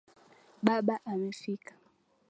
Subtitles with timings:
[0.65, 1.73] Baba amefika.